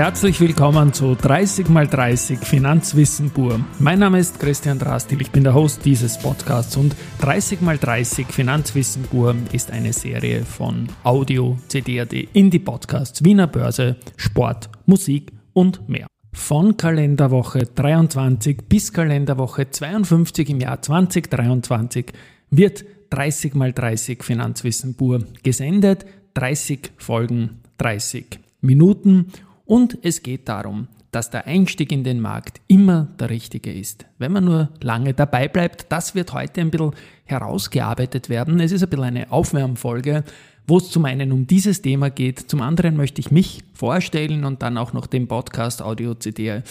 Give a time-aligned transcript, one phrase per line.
[0.00, 3.60] Herzlich willkommen zu 30x30 Finanzwissen pur.
[3.78, 9.36] Mein Name ist Christian Drastil, ich bin der Host dieses Podcasts und 30x30 Finanzwissen pur
[9.52, 16.06] ist eine Serie von Audio, CD.at, Indie Podcasts, Wiener Börse, Sport, Musik und mehr.
[16.32, 22.06] Von Kalenderwoche 23 bis Kalenderwoche 52 im Jahr 2023
[22.48, 29.26] wird 30x30 Finanzwissen pur gesendet, 30 Folgen, 30 Minuten
[29.70, 34.04] und es geht darum, dass der Einstieg in den Markt immer der richtige ist.
[34.18, 36.90] Wenn man nur lange dabei bleibt, das wird heute ein bisschen
[37.24, 38.58] herausgearbeitet werden.
[38.58, 40.24] Es ist ein bisschen eine Aufwärmfolge,
[40.66, 44.60] wo es zum einen um dieses Thema geht, zum anderen möchte ich mich vorstellen und
[44.62, 46.62] dann auch noch den Podcast Audio CD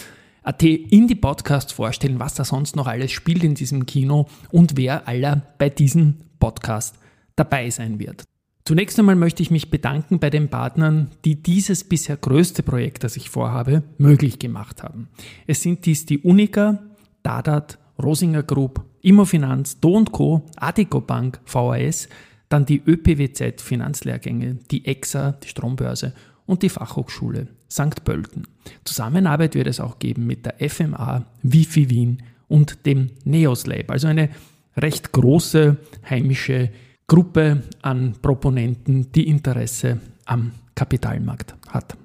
[0.42, 4.76] AT in die Podcast vorstellen, was da sonst noch alles spielt in diesem Kino und
[4.76, 6.96] wer aller bei diesem Podcast
[7.34, 8.24] dabei sein wird.
[8.70, 13.16] Zunächst einmal möchte ich mich bedanken bei den Partnern, die dieses bisher größte Projekt, das
[13.16, 15.08] ich vorhabe, möglich gemacht haben.
[15.48, 16.78] Es sind dies die Unica,
[17.24, 22.08] Dadat, Rosinger Group, Immofinanz, Do Co., Adico Bank, VAS,
[22.48, 26.12] dann die ÖPWZ Finanzlehrgänge, die EXA, die Strombörse
[26.46, 28.04] und die Fachhochschule St.
[28.04, 28.46] Pölten.
[28.84, 34.06] Zusammenarbeit wird es auch geben mit der FMA, Wifi Wien und dem Neos Lab, also
[34.06, 34.28] eine
[34.76, 35.76] recht große
[36.08, 36.70] heimische
[37.10, 41.96] Gruppe an Proponenten, die Interesse am Kapitalmarkt hat.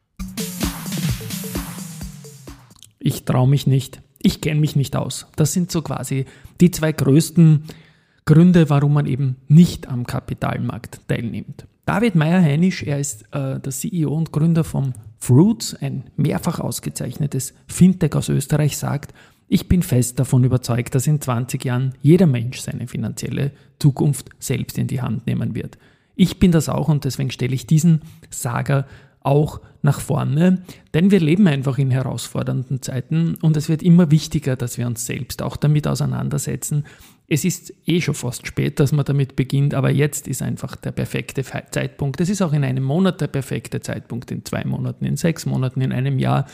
[2.97, 5.27] Ich traue mich nicht, ich kenne mich nicht aus.
[5.35, 6.25] Das sind so quasi
[6.59, 7.65] die zwei größten
[8.25, 11.67] Gründe, warum man eben nicht am Kapitalmarkt teilnimmt.
[11.85, 18.15] David Meyer-Heinisch, er ist äh, der CEO und Gründer von Fruits, ein mehrfach ausgezeichnetes Fintech
[18.15, 19.13] aus Österreich, sagt,
[19.47, 24.77] ich bin fest davon überzeugt, dass in 20 Jahren jeder Mensch seine finanzielle Zukunft selbst
[24.77, 25.77] in die Hand nehmen wird.
[26.15, 28.87] Ich bin das auch und deswegen stelle ich diesen Saga
[29.21, 30.63] auch nach vorne,
[30.93, 35.05] denn wir leben einfach in herausfordernden Zeiten und es wird immer wichtiger, dass wir uns
[35.05, 36.85] selbst auch damit auseinandersetzen.
[37.27, 40.91] Es ist eh schon fast spät, dass man damit beginnt, aber jetzt ist einfach der
[40.91, 42.21] perfekte Zeitpunkt.
[42.21, 45.81] Es ist auch in einem Monat der perfekte Zeitpunkt, in zwei Monaten, in sechs Monaten,
[45.81, 46.45] in einem Jahr,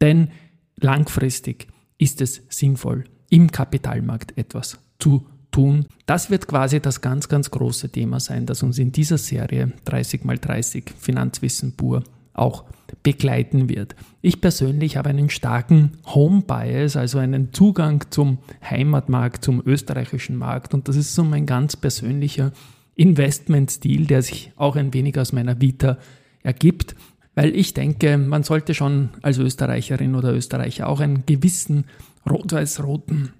[0.00, 0.28] denn
[0.76, 1.68] langfristig
[1.98, 5.86] ist es sinnvoll, im Kapitalmarkt etwas zu tun.
[6.04, 10.84] Das wird quasi das ganz, ganz große Thema sein, das uns in dieser Serie 30x30
[10.98, 12.64] Finanzwissen pur auch
[13.02, 13.96] begleiten wird.
[14.20, 20.74] Ich persönlich habe einen starken Home Bias, also einen Zugang zum Heimatmarkt, zum österreichischen Markt
[20.74, 22.52] und das ist so mein ganz persönlicher
[22.94, 25.98] Investmentstil, der sich auch ein wenig aus meiner Vita
[26.42, 26.94] ergibt
[27.36, 31.84] weil ich denke, man sollte schon als Österreicherin oder Österreicher auch einen gewissen
[32.28, 33.32] rot-weiß-roten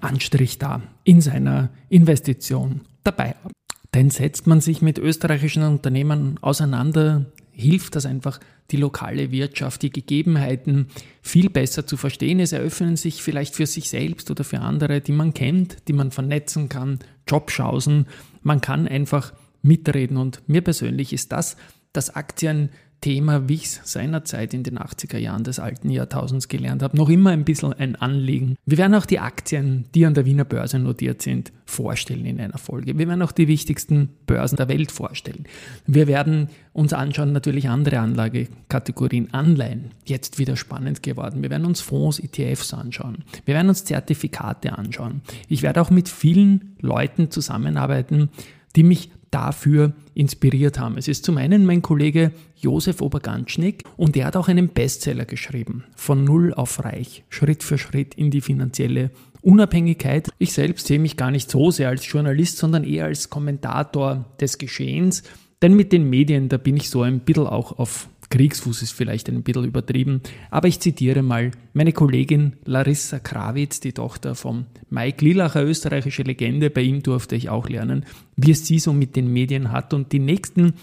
[0.00, 3.52] Anstrich da in seiner Investition dabei haben.
[3.94, 8.38] Denn setzt man sich mit österreichischen Unternehmen auseinander, hilft das einfach,
[8.70, 10.86] die lokale Wirtschaft, die Gegebenheiten
[11.22, 12.38] viel besser zu verstehen.
[12.38, 16.12] Es eröffnen sich vielleicht für sich selbst oder für andere, die man kennt, die man
[16.12, 18.06] vernetzen kann, Jobschausen.
[18.42, 21.56] Man kann einfach mitreden und mir persönlich ist das,
[21.92, 22.70] dass Aktien
[23.00, 27.08] Thema, wie ich es seinerzeit in den 80er Jahren des alten Jahrtausends gelernt habe, noch
[27.08, 28.56] immer ein bisschen ein Anliegen.
[28.66, 32.58] Wir werden auch die Aktien, die an der Wiener Börse notiert sind, vorstellen in einer
[32.58, 32.98] Folge.
[32.98, 35.44] Wir werden auch die wichtigsten Börsen der Welt vorstellen.
[35.86, 41.42] Wir werden uns anschauen, natürlich andere Anlagekategorien, Anleihen, jetzt wieder spannend geworden.
[41.42, 43.24] Wir werden uns Fonds, ETFs anschauen.
[43.44, 45.22] Wir werden uns Zertifikate anschauen.
[45.48, 48.30] Ich werde auch mit vielen Leuten zusammenarbeiten,
[48.76, 50.96] die mich dafür inspiriert haben.
[50.98, 55.84] Es ist zum einen mein Kollege Josef Oberganschnick und der hat auch einen Bestseller geschrieben,
[55.96, 59.10] von Null auf Reich, Schritt für Schritt in die finanzielle
[59.42, 60.28] Unabhängigkeit.
[60.38, 64.58] Ich selbst sehe mich gar nicht so sehr als Journalist, sondern eher als Kommentator des
[64.58, 65.22] Geschehens,
[65.62, 69.28] denn mit den Medien, da bin ich so ein bisschen auch auf Kriegsfuß ist vielleicht
[69.28, 75.24] ein bisschen übertrieben, aber ich zitiere mal meine Kollegin Larissa Krawitz, die Tochter von Mike
[75.24, 78.06] Lilacher, österreichische Legende, bei ihm durfte ich auch lernen,
[78.36, 80.74] wie es sie so mit den Medien hat und die nächsten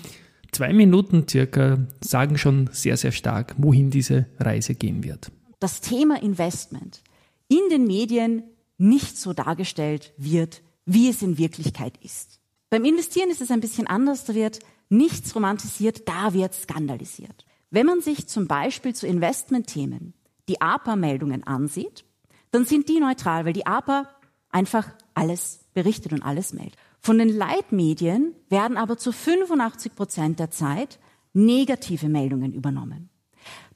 [0.51, 5.31] zwei Minuten circa sagen schon sehr, sehr stark, wohin diese Reise gehen wird.
[5.59, 7.01] Das Thema Investment
[7.47, 8.43] in den Medien
[8.77, 12.39] nicht so dargestellt wird, wie es in Wirklichkeit ist.
[12.69, 17.45] Beim Investieren ist es ein bisschen anders, da wird nichts romantisiert, da wird skandalisiert.
[17.69, 20.13] Wenn man sich zum Beispiel zu Investmentthemen
[20.47, 22.05] die APA-Meldungen ansieht,
[22.51, 24.07] dann sind die neutral, weil die APA
[24.49, 26.75] einfach alles berichtet und alles meldet.
[26.99, 30.99] Von den Leitmedien werden aber zu 85 Prozent der Zeit
[31.33, 33.09] negative Meldungen übernommen.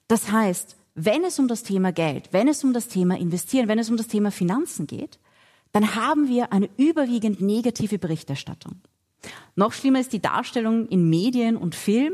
[0.07, 3.79] Das heißt, wenn es um das Thema Geld, wenn es um das Thema Investieren, wenn
[3.79, 5.19] es um das Thema Finanzen geht,
[5.71, 8.81] dann haben wir eine überwiegend negative Berichterstattung.
[9.55, 12.13] Noch schlimmer ist die Darstellung in Medien und Film,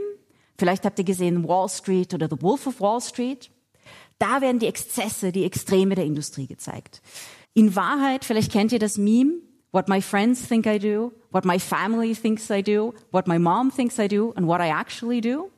[0.59, 3.51] Vielleicht habt ihr gesehen Wall Street oder The Wolf of Wall Street.
[4.17, 7.01] Da werden die Exzesse, die Extreme der Industrie gezeigt.
[7.53, 9.33] In Wahrheit, vielleicht kennt ihr das Meme,
[9.71, 13.71] what my friends think I do, what my family thinks I do, what my mom
[13.71, 15.51] thinks I do and what I actually do.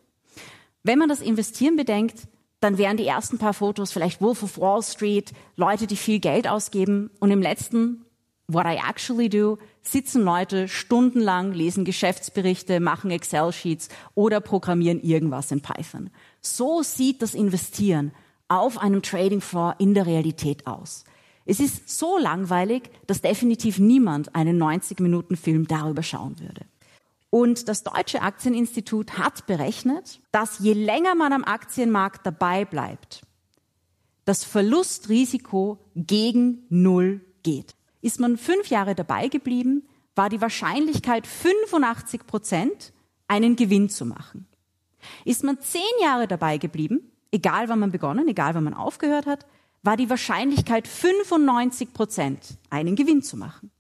[0.83, 2.27] Wenn man das Investieren bedenkt,
[2.59, 6.49] dann wären die ersten paar Fotos vielleicht Wolf of Wall Street, Leute, die viel Geld
[6.49, 8.05] ausgeben und im letzten
[8.51, 15.61] What I actually do, sitzen Leute stundenlang, lesen Geschäftsberichte, machen Excel-Sheets oder programmieren irgendwas in
[15.61, 16.09] Python.
[16.41, 18.11] So sieht das Investieren
[18.47, 21.03] auf einem Trading Floor in der Realität aus.
[21.45, 26.65] Es ist so langweilig, dass definitiv niemand einen 90-Minuten-Film darüber schauen würde.
[27.29, 33.21] Und das Deutsche Aktieninstitut hat berechnet, dass je länger man am Aktienmarkt dabei bleibt,
[34.25, 37.75] das Verlustrisiko gegen Null geht.
[38.01, 42.93] Ist man fünf Jahre dabei geblieben, war die Wahrscheinlichkeit 85 Prozent,
[43.27, 44.47] einen Gewinn zu machen.
[45.25, 49.45] Ist man zehn Jahre dabei geblieben, egal wann man begonnen, egal wann man aufgehört hat,
[49.81, 53.71] war die Wahrscheinlichkeit 95 Prozent, einen Gewinn zu machen.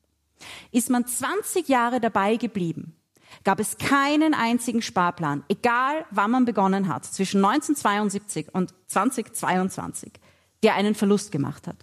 [0.71, 2.95] Ist man 20 Jahre dabei geblieben,
[3.43, 10.13] gab es keinen einzigen Sparplan, egal wann man begonnen hat, zwischen 1972 und 2022,
[10.63, 11.77] der einen Verlust gemacht hat.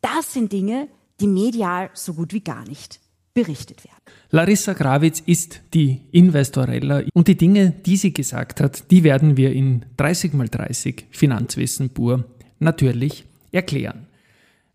[0.00, 0.88] Das sind Dinge,
[1.20, 3.00] die medial so gut wie gar nicht
[3.34, 3.98] berichtet werden.
[4.30, 9.52] Larissa Grawitz ist die Investorella und die Dinge, die sie gesagt hat, die werden wir
[9.52, 12.24] in 30 mal 30 Finanzwissen pur
[12.58, 14.06] natürlich erklären.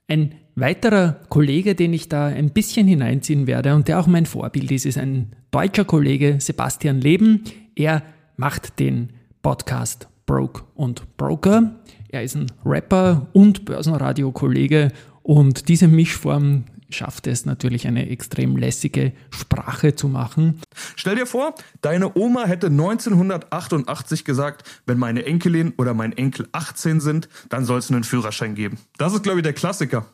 [0.08, 4.72] Ein weiterer Kollege, den ich da ein bisschen hineinziehen werde und der auch mein Vorbild
[4.72, 7.44] ist, ist ein deutscher Kollege, Sebastian Leben.
[7.76, 8.04] Er
[8.38, 9.10] macht den
[9.42, 11.76] Podcast Broke und Broker.
[12.10, 14.92] Er ist ein Rapper und Börsenradio-Kollege
[15.24, 20.62] und diese Mischform schafft es natürlich eine extrem lässige Sprache zu machen.
[20.96, 27.02] Stell dir vor, deine Oma hätte 1988 gesagt, wenn meine Enkelin oder mein Enkel 18
[27.02, 28.78] sind, dann soll es einen Führerschein geben.
[28.98, 30.06] Das ist, glaube ich, der Klassiker.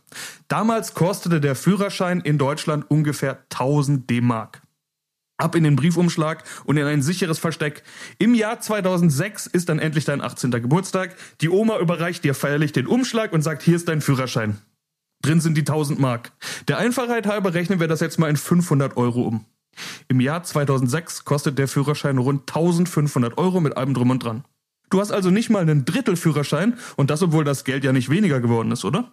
[0.48, 4.62] Damals kostete der Führerschein in Deutschland ungefähr 1000 D-Mark.
[5.38, 7.84] Ab in den Briefumschlag und in ein sicheres Versteck.
[8.18, 10.52] Im Jahr 2006 ist dann endlich dein 18.
[10.52, 11.16] Geburtstag.
[11.40, 14.58] Die Oma überreicht dir feierlich den Umschlag und sagt, hier ist dein Führerschein.
[15.22, 16.32] Drin sind die 1000 Mark.
[16.68, 19.46] Der Einfachheit halber rechnen wir das jetzt mal in 500 Euro um.
[20.08, 24.46] Im Jahr 2006 kostet der Führerschein rund 1500 Euro mit allem drum und dran.
[24.90, 28.10] Du hast also nicht mal einen Drittel Führerschein und das, obwohl das Geld ja nicht
[28.10, 29.12] weniger geworden ist, oder?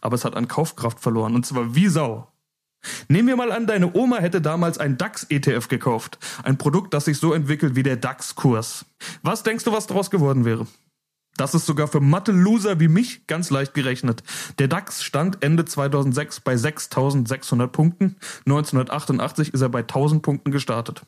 [0.00, 2.28] Aber es hat an Kaufkraft verloren und zwar wie Sau.
[3.08, 6.18] Nehmen wir mal an, deine Oma hätte damals ein DAX-ETF gekauft.
[6.42, 8.84] Ein Produkt, das sich so entwickelt wie der DAX-Kurs.
[9.22, 10.66] Was denkst du, was daraus geworden wäre?
[11.36, 14.22] Das ist sogar für Mathe-Loser wie mich ganz leicht gerechnet.
[14.58, 18.16] Der DAX stand Ende 2006 bei 6600 Punkten.
[18.46, 21.02] 1988 ist er bei 1000 Punkten gestartet.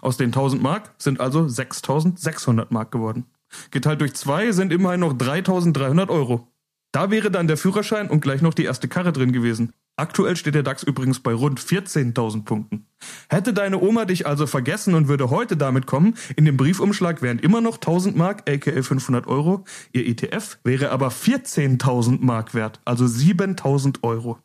[0.00, 3.26] Aus den 1000 Mark sind also 6600 Mark geworden.
[3.70, 6.48] Geteilt durch zwei sind immerhin noch 3300 Euro.
[6.92, 9.72] Da wäre dann der Führerschein und gleich noch die erste Karre drin gewesen.
[9.96, 12.86] Aktuell steht der DAX übrigens bei rund 14.000 Punkten.
[13.28, 17.38] Hätte deine Oma dich also vergessen und würde heute damit kommen, in dem Briefumschlag wären
[17.38, 23.04] immer noch 1000 Mark, aka 500 Euro, ihr ETF wäre aber 14.000 Mark wert, also
[23.04, 24.38] 7.000 Euro.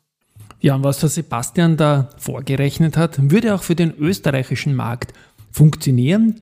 [0.59, 5.13] Ja, und was der Sebastian da vorgerechnet hat, würde auch für den österreichischen Markt
[5.51, 6.39] funktionieren.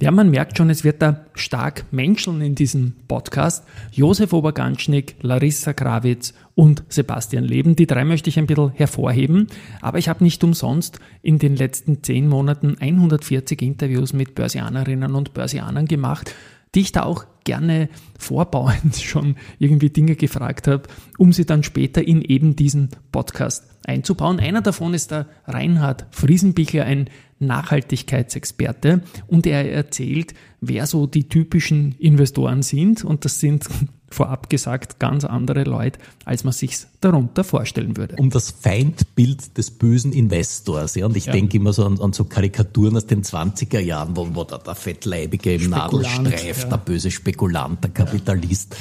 [0.00, 3.64] Ja, man merkt schon, es wird da stark menscheln in diesem Podcast.
[3.90, 7.74] Josef Oberganschnick, Larissa Krawitz und Sebastian Leben.
[7.74, 9.48] Die drei möchte ich ein bisschen hervorheben.
[9.80, 15.34] Aber ich habe nicht umsonst in den letzten zehn Monaten 140 Interviews mit Börsianerinnen und
[15.34, 16.32] Börsianern gemacht,
[16.74, 20.84] die ich da auch gerne vorbauend schon irgendwie Dinge gefragt habe,
[21.16, 24.38] um sie dann später in eben diesen Podcast einzubauen.
[24.38, 27.08] Einer davon ist der Reinhard Friesenbichler, ein
[27.38, 33.66] Nachhaltigkeitsexperte und er erzählt, wer so die typischen Investoren sind und das sind
[34.10, 38.16] vorab gesagt ganz andere Leute, als man sich darunter vorstellen würde.
[38.16, 40.94] Um das Feindbild des bösen Investors.
[40.94, 41.32] Ja, und ich ja.
[41.32, 44.74] denke immer so an, an, so Karikaturen aus den 20er Jahren, wo, wo da der
[44.74, 46.68] fettleibige im Nadelstreif, ja.
[46.68, 48.76] der böse Spekulant, der Kapitalist.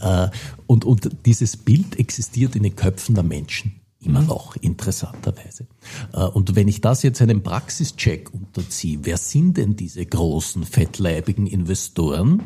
[0.00, 0.24] Ja.
[0.24, 0.30] Äh,
[0.66, 4.28] und, und dieses Bild existiert in den Köpfen der Menschen immer mhm.
[4.28, 5.66] noch, interessanterweise.
[6.12, 11.46] Äh, und wenn ich das jetzt einem Praxischeck unterziehe, wer sind denn diese großen, fettleibigen
[11.46, 12.42] Investoren?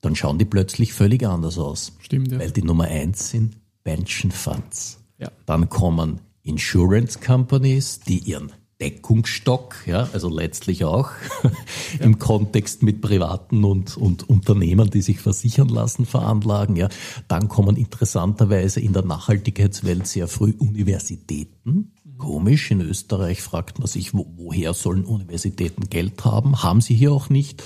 [0.00, 1.92] Dann schauen die plötzlich völlig anders aus.
[2.00, 2.38] Stimmt, ja.
[2.38, 4.98] Weil die Nummer eins sind Pension Funds.
[5.18, 5.30] Ja.
[5.46, 11.10] Dann kommen Insurance Companies, die ihren Deckungsstock, ja, also letztlich auch
[11.44, 11.50] ja.
[12.00, 16.76] im Kontext mit Privaten und, und Unternehmen, die sich versichern lassen, veranlagen.
[16.76, 16.88] Ja.
[17.28, 21.92] Dann kommen interessanterweise in der Nachhaltigkeitswelt sehr früh Universitäten.
[22.20, 26.62] Komisch, in Österreich fragt man sich, wo, woher sollen Universitäten Geld haben?
[26.62, 27.64] Haben sie hier auch nicht.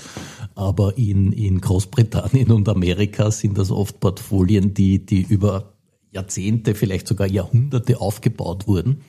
[0.55, 5.73] Aber in, in Großbritannien und Amerika sind das oft Portfolien, die, die über
[6.11, 9.01] Jahrzehnte, vielleicht sogar Jahrhunderte aufgebaut wurden.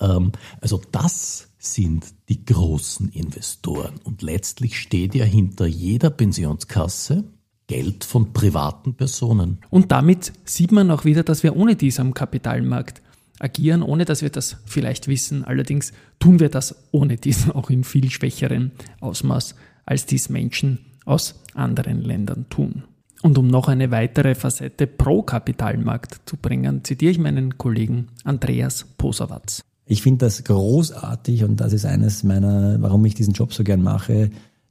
[0.00, 3.94] Ähm, also das sind die großen Investoren.
[4.04, 7.24] Und letztlich steht ja hinter jeder Pensionskasse
[7.66, 9.58] Geld von privaten Personen.
[9.68, 13.02] Und damit sieht man auch wieder, dass wir ohne dies am Kapitalmarkt
[13.38, 15.44] agieren, ohne dass wir das vielleicht wissen.
[15.44, 19.54] Allerdings tun wir das ohne dies auch in viel schwächerem Ausmaß,
[19.86, 22.84] als dies Menschen aus anderen Ländern tun.
[23.22, 28.86] Und um noch eine weitere Facette pro Kapitalmarkt zu bringen, zitiere ich meinen Kollegen Andreas
[28.96, 29.62] Posawatz.
[29.86, 33.82] Ich finde das großartig und das ist eines meiner, warum ich diesen Job so gern
[33.82, 34.30] mache,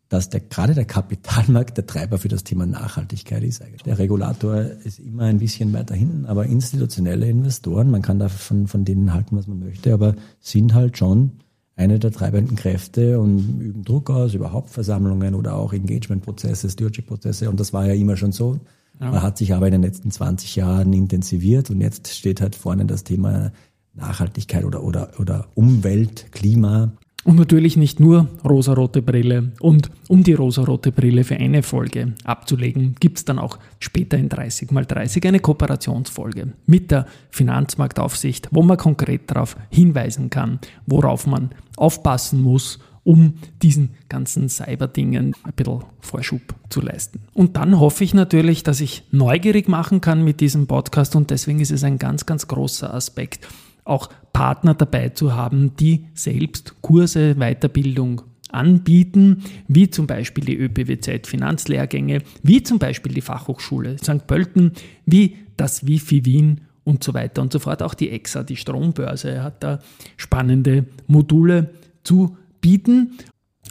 [0.10, 3.62] dass der, gerade der Kapitalmarkt der Treiber für das Thema Nachhaltigkeit ist.
[3.62, 3.84] Eigentlich.
[3.84, 8.68] Der Regulator ist immer ein bisschen weiter hinten, aber institutionelle Investoren, man kann da von,
[8.68, 11.32] von denen halten, was man möchte, aber sind halt schon
[11.76, 17.50] eine der treibenden Kräfte und üben Druck aus über Hauptversammlungen oder auch Engagement-Prozesse, Stewardship-Prozesse.
[17.50, 18.60] Und das war ja immer schon so.
[19.00, 19.12] Ja.
[19.12, 22.86] Man hat sich aber in den letzten 20 Jahren intensiviert und jetzt steht halt vorne
[22.86, 23.52] das Thema
[23.94, 26.94] Nachhaltigkeit oder, oder, oder Umwelt, Klima
[27.28, 29.52] und natürlich nicht nur rosarote Brille.
[29.60, 34.30] Und um die rosarote Brille für eine Folge abzulegen, gibt es dann auch später in
[34.30, 42.42] 30x30 eine Kooperationsfolge mit der Finanzmarktaufsicht, wo man konkret darauf hinweisen kann, worauf man aufpassen
[42.42, 47.20] muss, um diesen ganzen Cyber-Dingen ein bisschen Vorschub zu leisten.
[47.34, 51.60] Und dann hoffe ich natürlich, dass ich neugierig machen kann mit diesem Podcast und deswegen
[51.60, 53.46] ist es ein ganz, ganz großer Aspekt,
[53.88, 61.28] auch Partner dabei zu haben, die selbst Kurse, Weiterbildung anbieten, wie zum Beispiel die ÖPWZ
[61.28, 64.28] Finanzlehrgänge, wie zum Beispiel die Fachhochschule St.
[64.28, 64.72] Pölten,
[65.06, 67.84] wie das Wifi Wien und so weiter und so fort.
[67.84, 69.80] Auch die EXA, die Strombörse, hat da
[70.16, 71.72] spannende Module
[72.04, 73.18] zu bieten.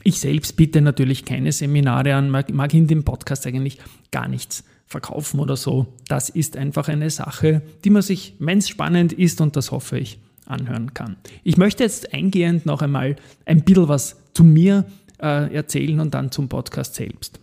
[0.03, 3.79] Ich selbst biete natürlich keine Seminare an, mag in dem Podcast eigentlich
[4.11, 5.87] gar nichts verkaufen oder so.
[6.09, 9.99] Das ist einfach eine Sache, die man sich, wenn es spannend ist, und das hoffe
[9.99, 11.17] ich, anhören kann.
[11.43, 14.85] Ich möchte jetzt eingehend noch einmal ein bisschen was zu mir
[15.21, 17.41] äh, erzählen und dann zum Podcast selbst.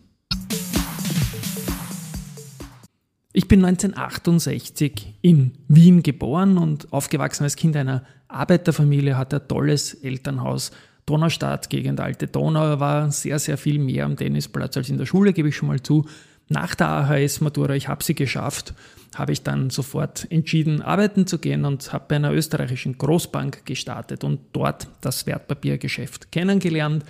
[3.35, 9.95] Ich bin 1968 in Wien geboren und aufgewachsen als Kind einer Arbeiterfamilie, hatte ein tolles
[9.95, 10.71] Elternhaus.
[11.05, 15.33] Donaustadt, Gegend Alte Donau, war sehr, sehr viel mehr am Tennisplatz als in der Schule,
[15.33, 16.05] gebe ich schon mal zu.
[16.53, 18.75] Nach der AHS-Matura, ich habe sie geschafft,
[19.15, 24.23] habe ich dann sofort entschieden, arbeiten zu gehen und habe bei einer österreichischen Großbank gestartet
[24.23, 27.05] und dort das Wertpapiergeschäft kennengelernt.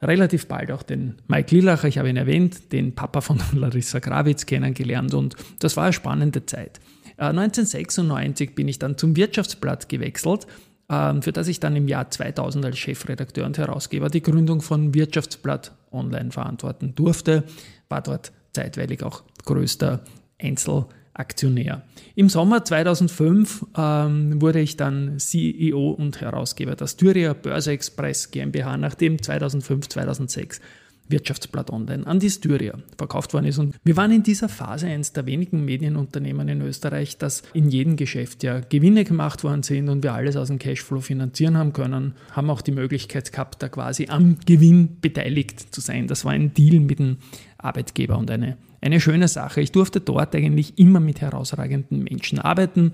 [0.00, 4.46] Relativ bald auch den Mike Lillacher, ich habe ihn erwähnt, den Papa von Larissa Grawitz
[4.46, 6.80] kennengelernt und das war eine spannende Zeit.
[7.18, 10.46] 1996 äh, bin ich dann zum Wirtschaftsblatt gewechselt,
[10.88, 14.94] ähm, für das ich dann im Jahr 2000 als Chefredakteur und Herausgeber die Gründung von
[14.94, 17.44] Wirtschaftsblatt Online verantworten durfte,
[17.90, 20.02] war dort zeitweilig auch größter
[20.38, 21.82] Einzelaktionär.
[22.14, 28.76] Im Sommer 2005 ähm, wurde ich dann CEO und Herausgeber der Styria Börse Express GmbH,
[28.76, 30.60] nachdem 2005, 2006
[31.10, 33.58] Wirtschaftsblatt Online an die Styria verkauft worden ist.
[33.58, 37.96] Und wir waren in dieser Phase eines der wenigen Medienunternehmen in Österreich, das in jedem
[37.96, 42.14] Geschäft ja Gewinne gemacht worden sind und wir alles aus dem Cashflow finanzieren haben können,
[42.32, 46.06] haben auch die Möglichkeit gehabt, da quasi am Gewinn beteiligt zu sein.
[46.06, 47.18] Das war ein Deal mit dem
[47.58, 49.60] Arbeitgeber und eine, eine schöne Sache.
[49.60, 52.92] Ich durfte dort eigentlich immer mit herausragenden Menschen arbeiten.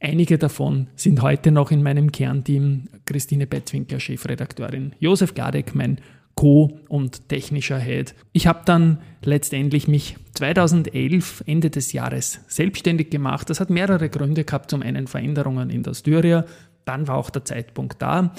[0.00, 2.88] Einige davon sind heute noch in meinem Kernteam.
[3.06, 5.98] Christine Betzwinkler, Chefredakteurin, Josef Gardek, mein
[6.34, 8.14] Co- und technischer Head.
[8.32, 13.50] Ich habe dann letztendlich mich 2011, Ende des Jahres, selbstständig gemacht.
[13.50, 14.70] Das hat mehrere Gründe gehabt.
[14.70, 16.44] Zum einen Veränderungen in der Styria,
[16.84, 18.34] dann war auch der Zeitpunkt da,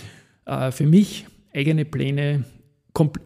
[0.46, 2.46] äh, für mich eigene Pläne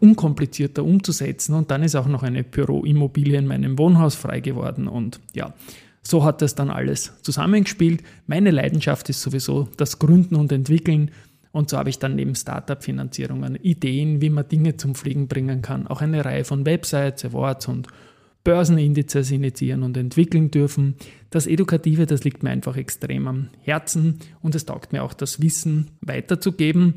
[0.00, 1.54] unkomplizierter umzusetzen.
[1.54, 4.88] Und dann ist auch noch eine Büroimmobilie in meinem Wohnhaus frei geworden.
[4.88, 5.54] Und ja,
[6.02, 8.02] so hat das dann alles zusammengespielt.
[8.26, 11.10] Meine Leidenschaft ist sowieso das Gründen und Entwickeln.
[11.52, 15.86] Und so habe ich dann neben Startup-Finanzierungen Ideen, wie man Dinge zum Fliegen bringen kann,
[15.86, 17.88] auch eine Reihe von Websites, Awards und
[18.44, 20.94] Börsenindizes initiieren und entwickeln dürfen.
[21.30, 25.42] Das Edukative, das liegt mir einfach extrem am Herzen und es taugt mir auch, das
[25.42, 26.94] Wissen weiterzugeben.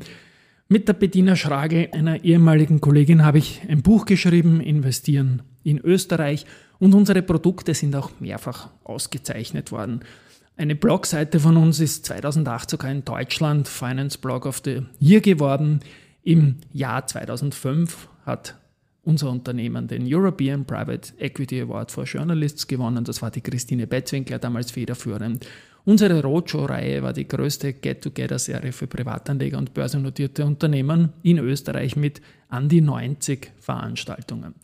[0.68, 6.46] Mit der Bettina Schragel, einer ehemaligen Kollegin, habe ich ein Buch geschrieben, Investieren in Österreich.
[6.78, 10.00] Und unsere Produkte sind auch mehrfach ausgezeichnet worden.
[10.62, 15.80] Eine Blogseite von uns ist 2008 sogar in Deutschland Finance Blog of the Year geworden.
[16.22, 18.54] Im Jahr 2005 hat
[19.02, 23.02] unser Unternehmen den European Private Equity Award for Journalists gewonnen.
[23.02, 25.48] Das war die Christine Betzwinkler damals federführend.
[25.84, 32.68] Unsere Roadshow-Reihe war die größte Get-Together-Serie für Privatanleger und börsennotierte Unternehmen in Österreich mit an
[32.68, 34.54] die 90 Veranstaltungen.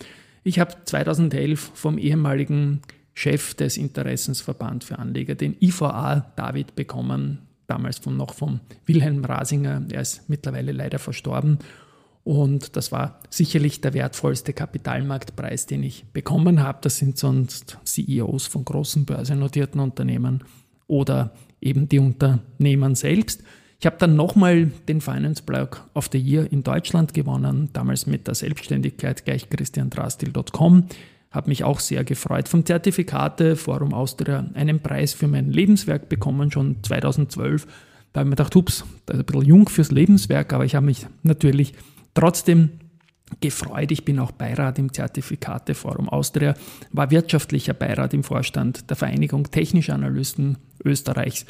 [0.44, 2.82] Ich habe 2011 vom ehemaligen
[3.18, 9.82] Chef des Interessensverband für Anleger, den IVA David, bekommen, damals von, noch vom Wilhelm Rasinger.
[9.90, 11.58] Er ist mittlerweile leider verstorben.
[12.22, 16.78] Und das war sicherlich der wertvollste Kapitalmarktpreis, den ich bekommen habe.
[16.82, 20.44] Das sind sonst CEOs von großen börsennotierten Unternehmen
[20.86, 23.42] oder eben die Unternehmen selbst.
[23.80, 28.28] Ich habe dann nochmal den Finance Blog of the Year in Deutschland gewonnen, damals mit
[28.28, 30.84] der Selbstständigkeit gleich christiandrastil.com.
[31.30, 32.48] Habe mich auch sehr gefreut.
[32.48, 37.66] Vom Zertifikate Forum Austria einen Preis für mein Lebenswerk bekommen, schon 2012.
[38.12, 40.74] Da habe ich mir gedacht, ups, das ist ein bisschen jung fürs Lebenswerk, aber ich
[40.74, 41.74] habe mich natürlich
[42.14, 42.70] trotzdem
[43.40, 43.90] gefreut.
[43.90, 46.54] Ich bin auch Beirat im Zertifikateforum Austria,
[46.92, 51.44] war wirtschaftlicher Beirat im Vorstand der Vereinigung Technischer Analysten Österreichs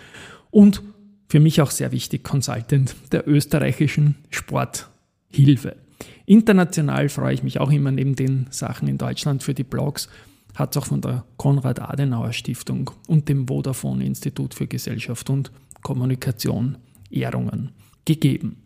[0.51, 0.83] und
[1.29, 5.77] für mich auch sehr wichtig Consultant der österreichischen Sporthilfe.
[6.27, 10.09] International freue ich mich auch immer neben den Sachen in Deutschland für die Blogs,
[10.55, 15.53] hat es auch von der Konrad-Adenauer-Stiftung und dem Vodafone-Institut für Gesellschaft und
[15.83, 16.79] Kommunikation
[17.11, 17.73] Ehrungen
[18.05, 18.63] gegeben.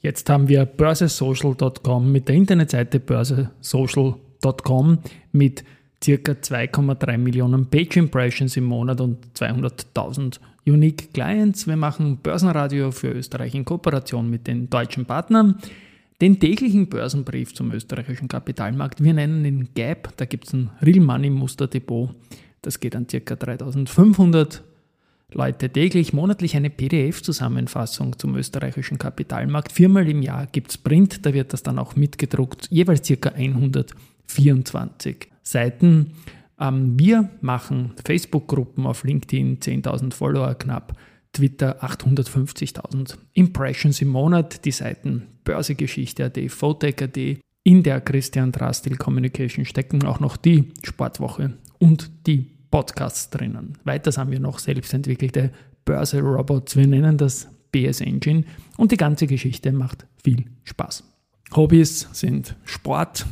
[0.00, 4.98] Jetzt haben wir börsesocial.com mit der Internetseite börsesocial.com
[5.32, 5.64] mit
[6.02, 11.66] circa 2,3 Millionen Page Impressions im Monat und 200.000 Unique Clients.
[11.66, 15.58] Wir machen Börsenradio für Österreich in Kooperation mit den deutschen Partnern.
[16.20, 19.02] Den täglichen Börsenbrief zum österreichischen Kapitalmarkt.
[19.02, 20.16] Wir nennen ihn GAP.
[20.16, 22.14] Da gibt es ein Real Money Musterdepot.
[22.62, 23.36] Das geht an ca.
[23.36, 24.62] 3500
[25.32, 29.72] Leute täglich, monatlich eine PDF-Zusammenfassung zum österreichischen Kapitalmarkt.
[29.72, 33.30] Viermal im Jahr gibt es Print, da wird das dann auch mitgedruckt, jeweils ca.
[33.30, 36.12] 124 Seiten.
[36.60, 40.96] Ähm, wir machen Facebook-Gruppen auf LinkedIn, 10.000 Follower knapp,
[41.34, 47.18] Twitter 850.000 Impressions im Monat, die Seiten Börsegeschichte.at, Photech.at,
[47.64, 53.78] in der Christian Drastil Communication stecken auch noch die Sportwoche und die Podcasts drinnen.
[53.84, 55.50] Weiters haben wir noch selbstentwickelte
[55.84, 58.44] Börse-Robots, wir nennen das BS Engine
[58.76, 61.04] und die ganze Geschichte macht viel Spaß.
[61.54, 63.26] Hobbys sind Sport,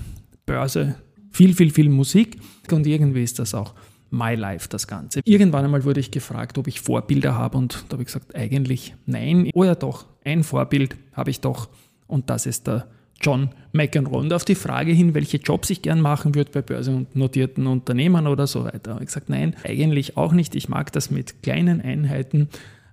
[0.45, 0.97] Börse,
[1.31, 2.39] viel, viel, viel Musik
[2.71, 3.75] und irgendwie ist das auch
[4.13, 5.21] My Life, das Ganze.
[5.25, 8.95] Irgendwann einmal wurde ich gefragt, ob ich Vorbilder habe und da habe ich gesagt, eigentlich
[9.07, 9.51] nein.
[9.55, 11.69] Oh ja doch, ein Vorbild habe ich doch
[12.07, 12.87] und das ist der
[13.23, 14.19] John McEnroe.
[14.19, 18.47] Und auf die Frage hin, welche Jobs ich gern machen würde bei börsennotierten Unternehmen oder
[18.47, 20.55] so weiter, habe ich gesagt, nein, eigentlich auch nicht.
[20.55, 22.49] Ich mag das mit kleinen Einheiten.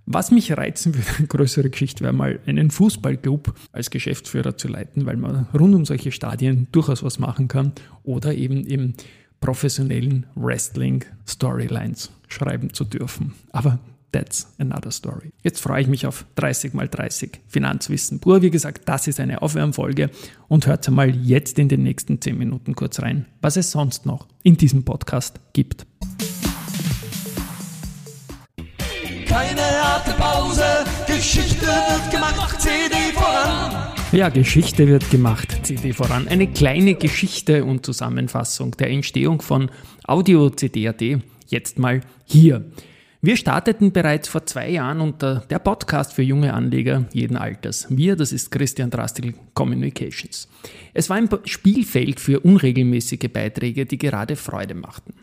[0.05, 5.05] Was mich reizen würde, eine größere Geschichte wäre mal einen Fußballclub als Geschäftsführer zu leiten,
[5.05, 8.93] weil man rund um solche Stadien durchaus was machen kann oder eben im
[9.39, 13.34] professionellen Wrestling Storylines schreiben zu dürfen.
[13.52, 13.80] Aber
[14.12, 15.32] that's another story.
[15.43, 18.41] Jetzt freue ich mich auf 30 mal 30 Finanzwissen pur.
[18.41, 20.10] Wie gesagt, das ist eine Aufwärmfolge
[20.47, 24.28] und hört einmal jetzt in den nächsten 10 Minuten kurz rein, was es sonst noch
[24.43, 25.86] in diesem Podcast gibt.
[29.28, 30.09] Keine harte
[34.12, 36.28] Ja, Geschichte wird gemacht, CD voran.
[36.28, 39.69] Eine kleine Geschichte und Zusammenfassung der Entstehung von
[40.04, 42.65] Audio CD.at jetzt mal hier.
[43.22, 47.86] Wir starteten bereits vor zwei Jahren unter der Podcast für junge Anleger jeden Alters.
[47.91, 50.48] Wir, das ist Christian Drastil Communications.
[50.95, 55.13] Es war ein Spielfeld für unregelmäßige Beiträge, die gerade Freude machten.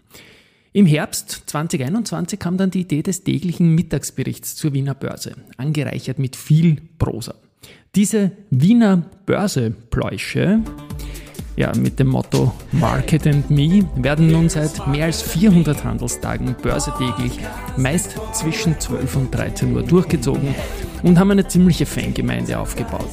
[0.72, 6.36] Im Herbst 2021 kam dann die Idee des täglichen Mittagsberichts zur Wiener Börse, angereichert mit
[6.36, 7.34] viel Prosa.
[7.96, 10.60] Diese Wiener Börsepläusche
[11.56, 17.40] ja, mit dem Motto Market and Me werden nun seit mehr als 400 Handelstagen börsetäglich,
[17.78, 20.54] meist zwischen 12 und 13 Uhr durchgezogen
[21.04, 23.08] und haben eine ziemliche Fangemeinde aufgebaut.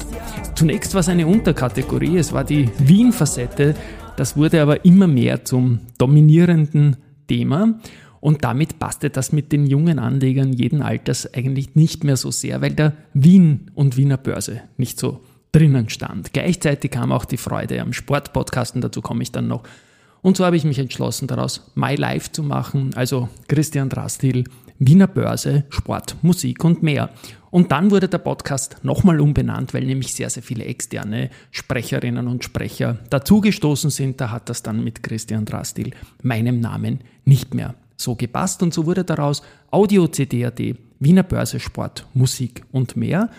[0.54, 3.74] Zunächst war es eine Unterkategorie, es war die Wien-Facette,
[4.18, 7.80] das wurde aber immer mehr zum dominierenden Thema
[8.24, 12.62] und damit passte das mit den jungen Anlegern jeden Alters eigentlich nicht mehr so sehr,
[12.62, 15.20] weil der Wien und Wiener Börse nicht so
[15.52, 16.32] drinnen stand.
[16.32, 19.64] Gleichzeitig kam auch die Freude am Sportpodcasten, dazu komme ich dann noch.
[20.22, 24.44] Und so habe ich mich entschlossen, daraus My Life zu machen, also Christian Drastil,
[24.78, 27.10] Wiener Börse, Sport, Musik und mehr.
[27.50, 32.42] Und dann wurde der Podcast nochmal umbenannt, weil nämlich sehr, sehr viele externe Sprecherinnen und
[32.42, 34.18] Sprecher dazugestoßen sind.
[34.18, 35.90] Da hat das dann mit Christian Drastil,
[36.22, 38.62] meinem Namen, nicht mehr so gepasst.
[38.62, 40.60] Und so wurde daraus Audio CD.at,
[41.00, 43.30] Wiener Börse, Sport, Musik und mehr.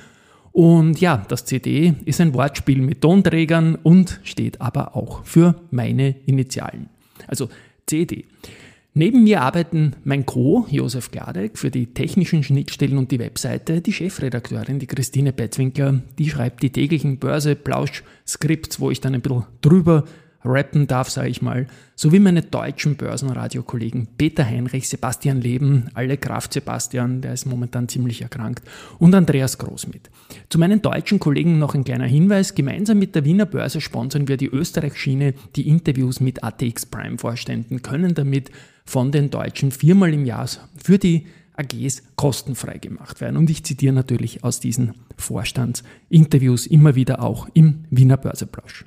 [0.51, 6.15] Und ja, das CD ist ein Wortspiel mit Tonträgern und steht aber auch für meine
[6.25, 6.89] Initialen.
[7.27, 7.49] Also
[7.85, 8.25] CD.
[8.97, 13.91] Neben mir arbeiten mein Co, Josef Gladek, für die technischen Schnittstellen und die Webseite, die
[13.91, 20.05] Chefredakteurin, die Christine Bettwinkler, die schreibt die täglichen Börse-Plausch-Skripts, wo ich dann ein bisschen drüber
[20.47, 26.53] rappen darf, sage ich mal, sowie meine deutschen Börsenradiokollegen Peter Heinrich, Sebastian Leben, alle Kraft
[26.53, 28.63] Sebastian, der ist momentan ziemlich erkrankt,
[28.99, 30.09] und Andreas Großmit.
[30.49, 32.55] Zu meinen deutschen Kollegen noch ein kleiner Hinweis.
[32.55, 35.33] Gemeinsam mit der Wiener Börse sponsern wir die Österreich-Schiene.
[35.55, 38.51] Die Interviews mit ATX Prime-Vorständen können damit
[38.85, 41.25] von den Deutschen viermal im Jahr für die
[41.57, 43.37] AGs kostenfrei gemacht werden.
[43.37, 48.85] Und ich zitiere natürlich aus diesen Vorstandsinterviews immer wieder auch im Wiener Börseplausch.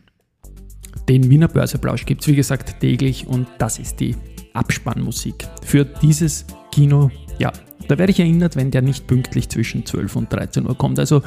[1.09, 4.15] Den Wiener Börseplausch gibt es wie gesagt täglich und das ist die
[4.53, 7.11] Abspannmusik für dieses Kino.
[7.39, 7.53] Ja,
[7.89, 10.99] da werde ich erinnert, wenn der nicht pünktlich zwischen 12 und 13 Uhr kommt.
[10.99, 11.23] Also ein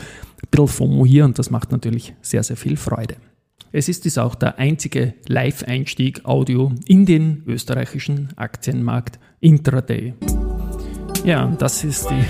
[0.52, 3.16] bisschen FOMO hier und das macht natürlich sehr, sehr viel Freude.
[3.72, 10.14] Es ist dies auch der einzige Live-Einstieg Audio in den österreichischen Aktienmarkt Intraday.
[11.24, 12.26] Ja, das ist die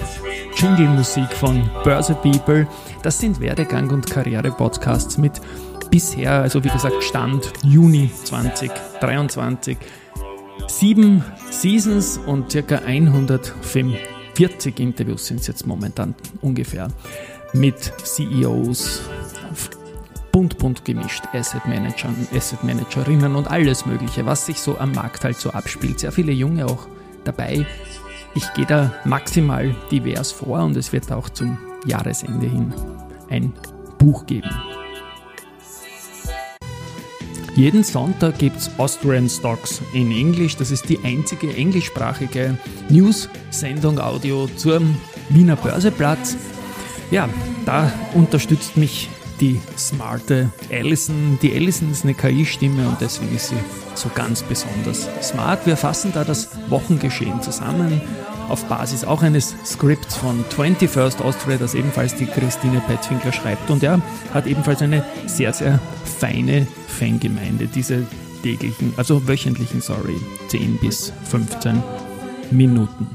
[0.56, 2.68] Jingle-Musik von Börse People.
[3.02, 5.42] Das sind Werdegang- und Karriere-Podcasts mit
[5.92, 9.78] bisher, also wie gesagt, Stand Juni 2023.
[10.68, 16.88] Sieben Seasons und circa 140 Interviews sind es jetzt momentan ungefähr
[17.54, 19.02] mit CEOs,
[20.32, 25.26] bunt, bunt gemischt, Asset Managern, Asset Managerinnen und alles Mögliche, was sich so am Markt
[25.26, 26.00] halt so abspielt.
[26.00, 26.88] Sehr viele Junge auch
[27.26, 27.66] dabei.
[28.34, 32.74] Ich gehe da maximal divers vor und es wird auch zum Jahresende hin
[33.30, 33.52] ein
[33.98, 34.50] Buch geben.
[37.56, 40.56] Jeden Sonntag gibt es Austrian Stocks in Englisch.
[40.56, 42.58] Das ist die einzige englischsprachige
[42.90, 44.96] News-Sendung Audio zum
[45.30, 46.38] Wiener Börseplatz.
[47.12, 47.28] Ja,
[47.66, 49.10] da unterstützt mich
[49.42, 51.40] die smarte Allison.
[51.42, 53.58] Die Allison ist eine KI-Stimme und deswegen ist sie
[53.96, 55.66] so ganz besonders smart.
[55.66, 58.02] Wir fassen da das Wochengeschehen zusammen
[58.52, 63.70] auf Basis auch eines Skripts von 21st Austria, das ebenfalls die Christine Petzwinkler schreibt.
[63.70, 64.02] Und er
[64.34, 65.80] hat ebenfalls eine sehr, sehr
[66.20, 68.06] feine Fangemeinde, diese
[68.44, 71.82] täglichen, also wöchentlichen, sorry, 10 bis 15
[72.52, 73.08] Minuten.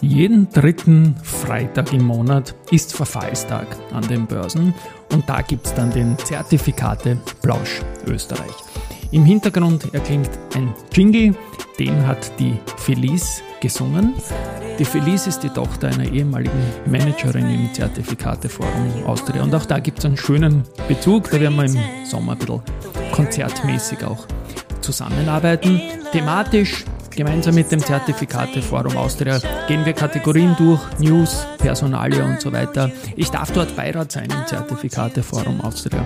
[0.00, 4.74] Jeden dritten Freitag im Monat ist Verfallstag an den Börsen
[5.12, 8.73] und da gibt es dann den Zertifikate Plausch Österreich.
[9.10, 11.34] Im Hintergrund erklingt ein Jingle,
[11.78, 14.14] den hat die Felice gesungen.
[14.78, 20.00] Die Felice ist die Tochter einer ehemaligen Managerin im Zertifikateforum Austria und auch da gibt
[20.00, 22.62] es einen schönen Bezug, da werden wir im Sommer ein bisschen
[23.12, 24.26] konzertmäßig auch
[24.80, 25.80] zusammenarbeiten.
[26.12, 26.84] Thematisch
[27.16, 32.90] Gemeinsam mit dem Zertifikateforum Austria gehen wir Kategorien durch, News, Personalie und so weiter.
[33.14, 36.04] Ich darf dort Beirat sein im Zertifikateforum Austria.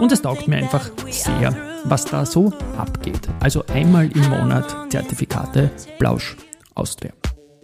[0.00, 3.28] Und es taugt mir einfach sehr, was da so abgeht.
[3.38, 6.36] Also einmal im Monat Zertifikate Blausch
[6.74, 7.12] Austria.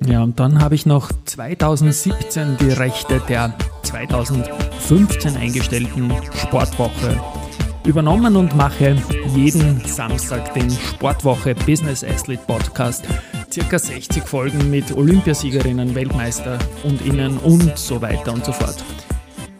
[0.06, 7.20] Ja, und dann habe ich noch 2017 die Rechte der 2015 eingestellten Sportwoche
[7.86, 8.96] übernommen und mache
[9.34, 13.06] jeden Samstag den Sportwoche Business Athlete Podcast.
[13.50, 18.82] Circa 60 Folgen mit Olympiasiegerinnen, Weltmeister und Innen und so weiter und so fort.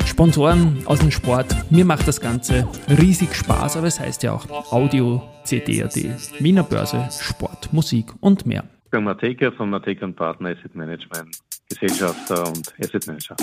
[0.07, 1.55] Sponsoren aus dem Sport.
[1.71, 5.95] Mir macht das Ganze riesig Spaß, aber es heißt ja auch Audio CD.at,
[6.41, 8.65] Wiener Börse, Sport, Musik und mehr.
[8.85, 11.37] Ich bin Mateka von Mateka Partner Asset Management,
[11.69, 13.37] Gesellschafter und Asset Manager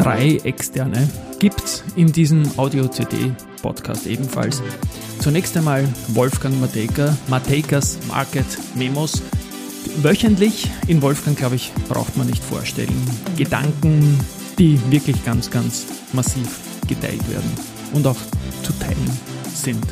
[0.00, 1.06] drei externe
[1.38, 4.62] gibt es in diesem Audio-CD-Podcast ebenfalls.
[5.18, 9.20] Zunächst einmal Wolfgang Mateka, Matekas Market Memos.
[10.02, 12.94] Wöchentlich, in Wolfgang glaube ich, braucht man nicht vorstellen.
[13.36, 14.18] Gedanken,
[14.58, 17.50] die wirklich ganz, ganz massiv geteilt werden
[17.92, 18.16] und auch
[18.62, 19.18] zu teilen
[19.52, 19.84] sind.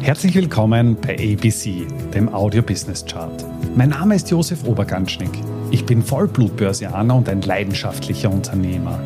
[0.00, 3.44] Herzlich willkommen bei ABC, dem Audio Business Chart.
[3.76, 5.30] Mein Name ist Josef Oberganschnick.
[5.70, 9.00] Ich bin Vollblutbörsianer und ein leidenschaftlicher Unternehmer.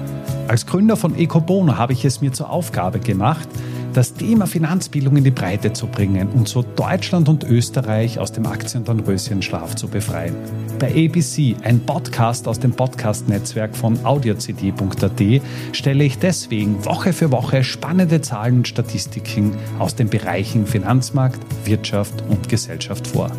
[0.46, 3.48] Als Gründer von Ecobono habe ich es mir zur Aufgabe gemacht,
[3.92, 8.46] das Thema Finanzbildung in die Breite zu bringen und so Deutschland und Österreich aus dem
[8.46, 10.34] Aktien- und Dornröschenschlaf zu befreien.
[10.78, 15.42] Bei ABC, ein Podcast aus dem Podcast-Netzwerk von audiocd.at,
[15.72, 22.22] stelle ich deswegen Woche für Woche spannende Zahlen und Statistiken aus den Bereichen Finanzmarkt, Wirtschaft
[22.28, 23.30] und Gesellschaft vor.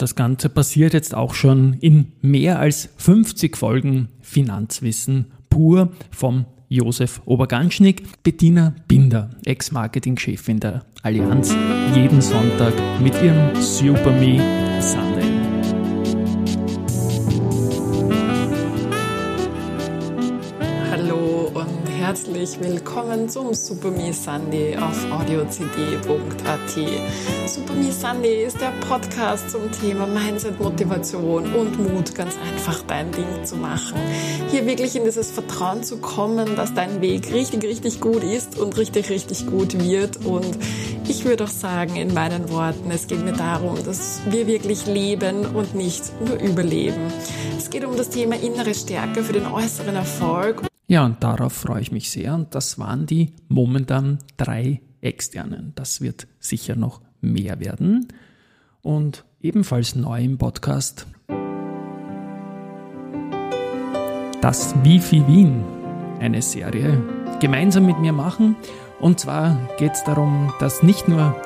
[0.00, 7.20] Das Ganze passiert jetzt auch schon in mehr als 50 Folgen Finanzwissen pur vom Josef
[7.26, 11.54] Oberganschnick, Bettina Binder, Ex-Marketing-Chefin der Allianz,
[11.94, 14.40] jeden Sonntag mit ihrem Super Me
[14.80, 15.09] Sunday.
[22.10, 25.58] Herzlich willkommen zum Super Me Sunday auf audiocd.at.
[27.46, 33.12] Super Me Sunday ist der Podcast zum Thema Mindset, Motivation und Mut, ganz einfach dein
[33.12, 33.96] Ding zu machen.
[34.50, 38.76] Hier wirklich in dieses Vertrauen zu kommen, dass dein Weg richtig, richtig gut ist und
[38.76, 40.26] richtig, richtig gut wird.
[40.26, 40.58] Und
[41.06, 45.46] ich würde auch sagen, in meinen Worten, es geht mir darum, dass wir wirklich leben
[45.54, 47.12] und nicht nur überleben.
[47.56, 50.69] Es geht um das Thema innere Stärke für den äußeren Erfolg.
[50.90, 52.34] Ja, und darauf freue ich mich sehr.
[52.34, 55.70] Und das waren die momentan drei externen.
[55.76, 58.08] Das wird sicher noch mehr werden.
[58.82, 61.06] Und ebenfalls neu im Podcast
[64.40, 65.62] das Wifi Wien,
[66.18, 67.00] eine Serie,
[67.38, 68.56] gemeinsam mit mir machen.
[68.98, 71.40] Und zwar geht es darum, dass nicht nur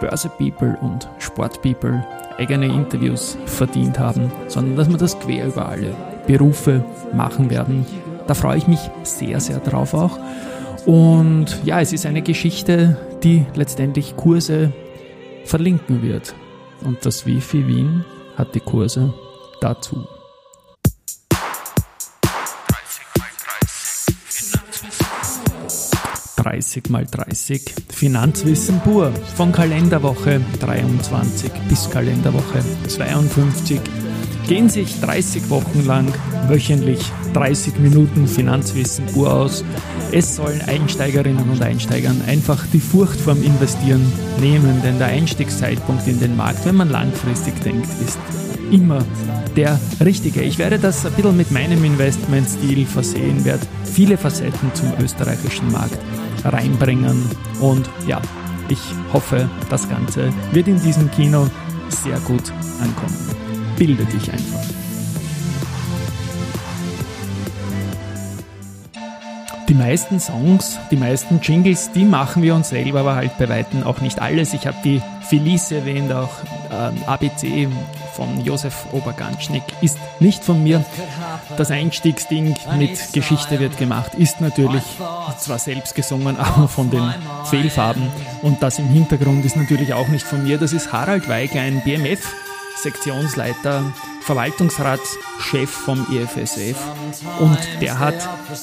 [0.00, 2.04] Börse-People und Sport-People
[2.36, 5.94] eigene Interviews verdient haben, sondern dass wir das quer über alle
[6.26, 7.86] Berufe machen werden
[8.28, 10.18] da freue ich mich sehr, sehr drauf auch.
[10.86, 14.72] Und ja, es ist eine Geschichte, die letztendlich Kurse
[15.44, 16.34] verlinken wird.
[16.84, 18.04] Und das Wifi Wien
[18.36, 19.12] hat die Kurse
[19.60, 20.06] dazu.
[26.36, 33.80] 30 mal 30 Finanzwissen pur von Kalenderwoche 23 bis Kalenderwoche 52
[34.48, 36.12] gehen sich 30 Wochen lang
[36.48, 37.00] wöchentlich
[37.34, 39.62] 30 Minuten Finanzwissen pur aus.
[40.10, 46.18] Es sollen Einsteigerinnen und Einsteigern einfach die Furcht vorm Investieren nehmen, denn der Einstiegszeitpunkt in
[46.18, 48.18] den Markt, wenn man langfristig denkt, ist
[48.70, 49.04] immer
[49.54, 50.40] der richtige.
[50.40, 55.98] Ich werde das ein bisschen mit meinem Investmentstil versehen, werde viele Facetten zum österreichischen Markt
[56.44, 57.22] reinbringen
[57.60, 58.22] und ja,
[58.70, 58.80] ich
[59.12, 61.48] hoffe, das Ganze wird in diesem Kino
[62.02, 63.47] sehr gut ankommen
[63.78, 64.60] bilde dich einfach.
[69.68, 73.82] Die meisten Songs, die meisten Jingles, die machen wir uns selber, aber halt bei Weitem
[73.82, 74.54] auch nicht alles.
[74.54, 76.30] Ich habe die Felice erwähnt, auch
[76.72, 77.68] ähm, ABC
[78.14, 80.84] von Josef Oberganschnick ist nicht von mir.
[81.58, 84.84] Das Einstiegsding mit Geschichte wird gemacht ist natürlich
[85.38, 87.12] zwar selbst gesungen, aber von den
[87.44, 88.08] Fehlfarben.
[88.40, 90.56] Und das im Hintergrund ist natürlich auch nicht von mir.
[90.56, 92.26] Das ist Harald Weigler, ein BMF
[92.82, 93.82] Sektionsleiter,
[94.20, 96.76] Verwaltungsratschef vom IFSF
[97.40, 98.14] und der hat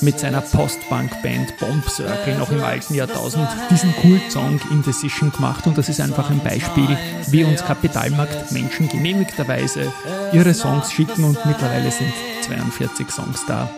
[0.02, 5.66] mit seiner Postbank-Band Bomb Circle noch im alten Jahrtausend diesen Kult-Song Indecision gemacht.
[5.66, 6.98] Und das ist einfach ein Beispiel,
[7.28, 9.92] wie uns Kapitalmarkt-Menschen genehmigterweise
[10.32, 11.24] ihre Songs schicken.
[11.24, 13.70] Und mittlerweile sind 42 Songs da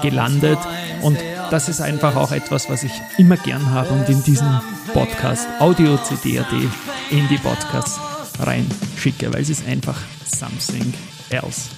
[0.00, 0.58] gelandet.
[1.02, 1.18] Und
[1.50, 4.60] das ist einfach auch etwas, was ich immer gern habe und in diesem
[4.92, 6.52] Podcast Audio CD.at
[7.10, 7.98] in die Podcasts
[8.38, 10.92] reinschicke, weil es ist einfach something
[11.30, 11.70] else.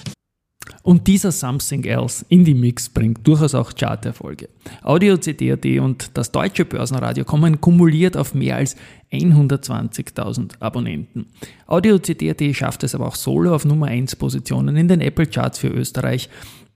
[0.85, 4.49] Und dieser Something Else in die Mix bringt durchaus auch Charterfolge.
[4.83, 8.75] Audio CD.at und das deutsche Börsenradio kommen kumuliert auf mehr als
[9.11, 11.25] 120.000 Abonnenten.
[11.65, 15.57] Audio CD.at schafft es aber auch solo auf Nummer 1 Positionen in den Apple Charts
[15.57, 16.29] für Österreich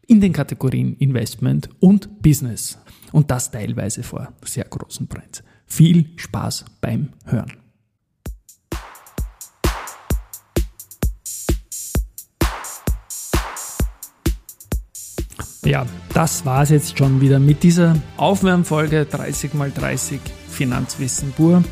[0.07, 2.79] in den Kategorien Investment und Business.
[3.11, 5.43] Und das teilweise vor sehr großen Brands.
[5.67, 7.68] Viel Spaß beim Hören.
[15.65, 21.63] Ja, das war es jetzt schon wieder mit dieser Aufwärmfolge 30x30 Finanzwissen pur.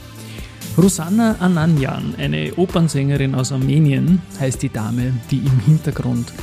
[0.78, 6.34] Rosanna Ananyan, eine Opernsängerin aus Armenien, heißt die Dame, die im Hintergrund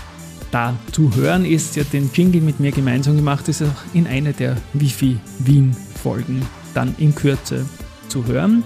[0.51, 1.75] da zu hören ist.
[1.75, 5.77] Sie hat den Jingle mit mir gemeinsam gemacht, ist auch in einer der Wifi Wien
[6.03, 7.67] Folgen dann in Kürze
[8.09, 8.65] zu hören.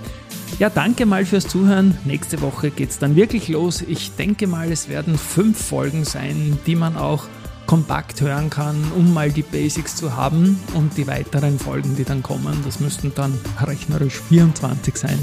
[0.59, 1.99] Ja, danke mal fürs Zuhören.
[2.05, 3.83] Nächste Woche geht es dann wirklich los.
[3.83, 7.25] Ich denke mal, es werden fünf Folgen sein, die man auch
[7.68, 10.59] kompakt hören kann, um mal die Basics zu haben.
[10.74, 15.18] Und die weiteren Folgen, die dann kommen, das müssten dann rechnerisch 24 sein,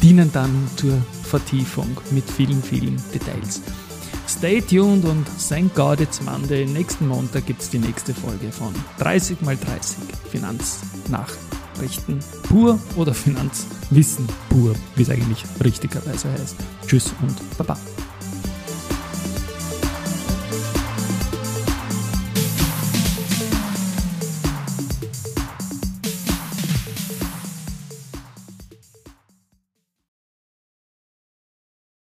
[0.00, 3.60] dienen dann zur Vertiefung mit vielen, vielen Details.
[4.28, 6.64] Stay tuned und thank God it's Monday.
[6.64, 9.98] Nächsten Montag gibt es die nächste Folge von 30 x 30
[10.30, 16.54] Finanznachrichten pur oder Finanzwissen pur, wie es eigentlich richtigerweise heißt.
[16.86, 17.76] Tschüss und Baba.